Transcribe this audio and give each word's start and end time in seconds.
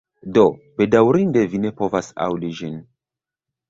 Do, 0.37 0.45
bedaŭrinde 0.81 1.45
vi 1.53 1.63
ne 1.69 1.75
povis 1.83 2.13
aŭdi 2.29 2.55
ĝin 2.63 2.85